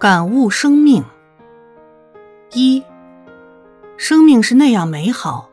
[0.00, 1.04] 感悟生命。
[2.52, 2.82] 一，
[3.98, 5.50] 生命是那样美好，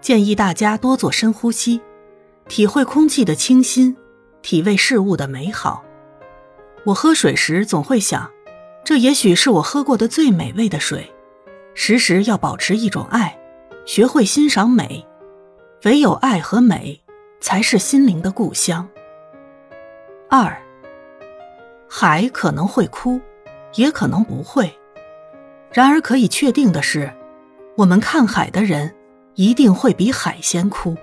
[0.00, 1.80] 建议大家多做深呼吸，
[2.48, 3.96] 体会空气的清新，
[4.42, 5.84] 体味事物的美好。
[6.86, 8.28] 我喝水时总会想，
[8.82, 11.14] 这也许是我喝过的最美味的水。
[11.74, 13.38] 时时要保持一种爱，
[13.86, 15.06] 学会欣赏美，
[15.84, 17.00] 唯有爱和美，
[17.40, 18.88] 才是心灵的故乡。
[20.28, 20.60] 二，
[21.88, 23.20] 海可能会哭。
[23.74, 24.72] 也可能不会。
[25.72, 27.12] 然而可以确定的是，
[27.76, 28.94] 我们看海的人
[29.34, 30.96] 一定会比海先哭。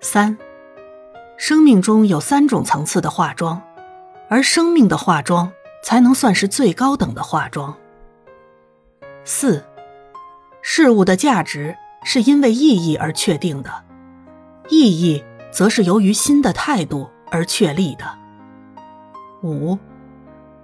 [0.00, 0.36] 三，
[1.36, 3.62] 生命中有三种层次的化妆，
[4.28, 5.52] 而生命的化妆
[5.82, 7.76] 才能算是最高等的化妆。
[9.24, 9.62] 四，
[10.62, 13.70] 事物的价值是因为意义而确定的，
[14.68, 18.04] 意义则是由于新的态度而确立的。
[19.42, 19.78] 五。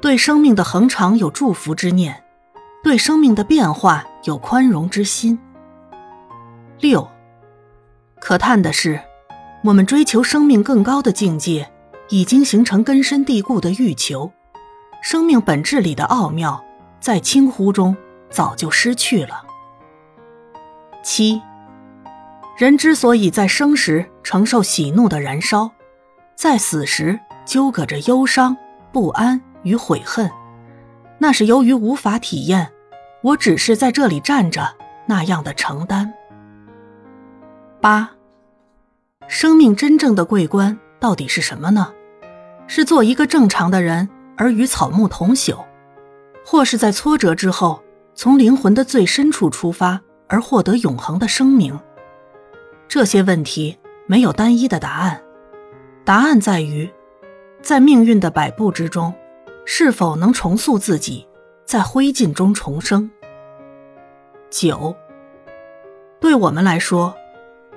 [0.00, 2.22] 对生命的恒长有祝福之念，
[2.84, 5.38] 对生命的变化有宽容之心。
[6.78, 7.08] 六，
[8.20, 9.00] 可叹的是，
[9.64, 11.68] 我们追求生命更高的境界，
[12.10, 14.30] 已经形成根深蒂固的欲求，
[15.02, 16.64] 生命本质里的奥妙，
[17.00, 17.96] 在轻忽中
[18.30, 19.44] 早就失去了。
[21.02, 21.42] 七，
[22.56, 25.72] 人之所以在生时承受喜怒的燃烧，
[26.36, 28.56] 在死时纠葛着忧伤
[28.92, 29.42] 不安。
[29.62, 30.30] 与悔恨，
[31.18, 32.72] 那是由于无法体验。
[33.20, 36.14] 我只是在这里站着那样的承担。
[37.80, 38.10] 八，
[39.26, 41.92] 生命真正的桂冠到底是什么呢？
[42.68, 45.64] 是做一个正常的人而与草木同朽，
[46.44, 47.82] 或是在挫折之后
[48.14, 51.78] 从灵魂的最深处出发而获得永恒的生命？
[52.86, 55.20] 这些问题没有单一的答案，
[56.04, 56.88] 答案在于，
[57.62, 59.12] 在命运的摆布之中。
[59.70, 61.28] 是否能重塑自己，
[61.62, 63.08] 在灰烬中重生？
[64.48, 64.96] 九。
[66.18, 67.14] 对我们来说，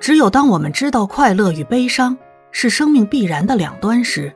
[0.00, 2.16] 只有当我们知道快乐与悲伤
[2.50, 4.34] 是生命必然的两端时，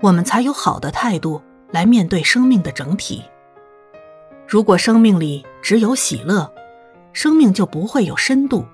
[0.00, 3.22] 我们才有好的态度来面对生命的整体。
[4.44, 6.52] 如果生命里只有喜乐，
[7.12, 8.66] 生命就不会有深度，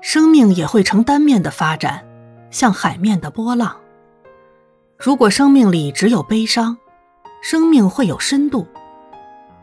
[0.00, 2.04] 生命也会呈单面的发展，
[2.50, 3.76] 像海面的波浪。
[4.98, 6.76] 如果生命里只有悲伤，
[7.48, 8.66] 生命会有深度，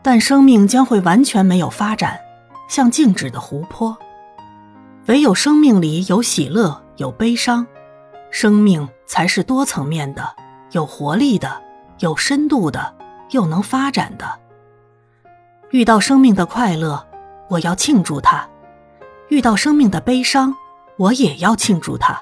[0.00, 2.18] 但生命将会完全没有发展，
[2.66, 3.94] 像静止的湖泊。
[5.04, 7.66] 唯有生命里有喜乐、有悲伤，
[8.30, 10.34] 生命才是多层面的、
[10.70, 11.62] 有活力的、
[11.98, 12.94] 有深度的，
[13.32, 14.40] 又能发展的。
[15.68, 17.06] 遇到生命的快乐，
[17.50, 18.48] 我要庆祝它；
[19.28, 20.56] 遇到生命的悲伤，
[20.96, 22.18] 我也要庆祝它。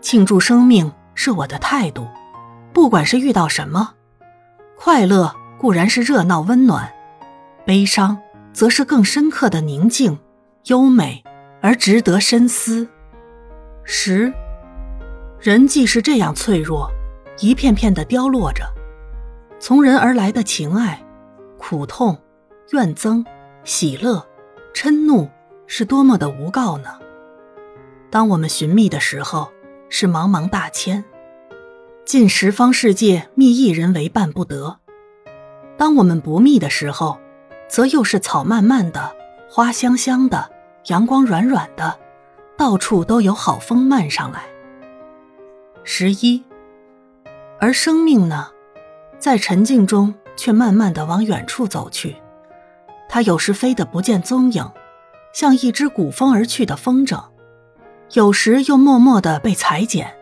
[0.00, 2.06] 庆祝生命是我的态度，
[2.72, 3.92] 不管是遇到什么。
[4.82, 6.90] 快乐固然是热闹温暖，
[7.66, 8.16] 悲伤
[8.50, 10.18] 则是更深刻的宁静、
[10.68, 11.22] 优美
[11.60, 12.88] 而值得深思。
[13.84, 14.32] 十，
[15.38, 16.90] 人既是这样脆弱，
[17.40, 18.64] 一片片的凋落着，
[19.58, 21.04] 从人而来的情爱、
[21.58, 22.16] 苦痛、
[22.70, 23.22] 怨憎、
[23.64, 24.26] 喜乐、
[24.72, 25.28] 嗔怒，
[25.66, 26.88] 是多么的无告呢？
[28.10, 29.52] 当我们寻觅的时候，
[29.90, 31.04] 是茫茫大千。
[32.04, 34.78] 近十方世界，觅一人为伴不得。
[35.76, 37.18] 当我们不觅的时候，
[37.68, 39.14] 则又是草漫漫的，
[39.48, 40.50] 花香香的，
[40.86, 41.96] 阳光软软的，
[42.56, 44.42] 到处都有好风漫上来。
[45.84, 46.42] 十一，
[47.60, 48.48] 而生命呢，
[49.18, 52.16] 在沉静中却慢慢的往远处走去。
[53.08, 54.68] 它有时飞得不见踪影，
[55.32, 57.22] 像一只鼓风而去的风筝；
[58.14, 60.16] 有时又默默的被裁剪。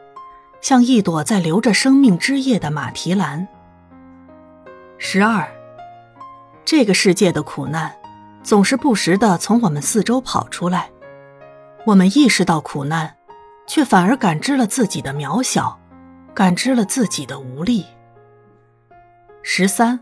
[0.60, 3.46] 像一朵在流着生命枝叶的马蹄兰。
[4.98, 5.48] 十二，
[6.64, 7.94] 这个世界的苦难，
[8.42, 10.90] 总是不时的从我们四周跑出来，
[11.86, 13.14] 我们意识到苦难，
[13.66, 15.78] 却反而感知了自己的渺小，
[16.34, 17.86] 感知了自己的无力。
[19.42, 20.00] 十三，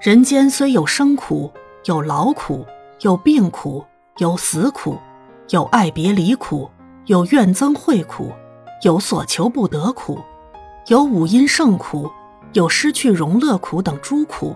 [0.00, 1.52] 人间虽有生苦，
[1.84, 2.66] 有劳苦，
[3.00, 3.84] 有病苦，
[4.18, 4.98] 有死苦，
[5.50, 6.68] 有爱别离苦，
[7.06, 8.32] 有怨憎会苦。
[8.82, 10.20] 有所求不得苦，
[10.88, 12.10] 有五阴盛苦，
[12.52, 14.54] 有失去荣乐苦等诸苦。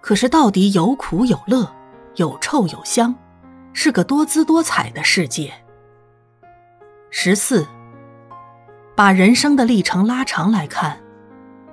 [0.00, 1.70] 可是到底有苦有乐，
[2.16, 3.14] 有臭有香，
[3.72, 5.52] 是个多姿多彩的世界。
[7.10, 7.66] 十四，
[8.94, 11.00] 把人生的历程拉长来看，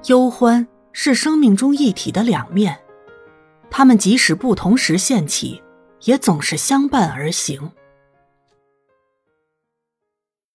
[0.05, 2.79] 忧欢是生命中一体的两面，
[3.69, 5.61] 他们即使不同时现起，
[6.03, 7.71] 也总是相伴而行。